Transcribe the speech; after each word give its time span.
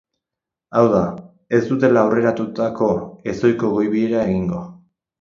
Hau 0.79 0.85
da, 0.93 1.01
ez 1.59 1.61
dutela 1.67 2.03
aurreratutako 2.05 2.91
ezohiko 3.35 3.73
goi-bilera 3.79 4.29
egingo. 4.29 4.69